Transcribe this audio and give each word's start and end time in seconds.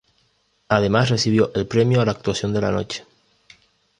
Además 0.67 1.09
recibió 1.09 1.53
el 1.53 1.67
premio 1.67 2.01
a 2.01 2.05
la 2.05 2.13
"Actuación 2.13 2.51
de 2.53 2.61
la 2.61 2.71
Noche". 2.71 3.05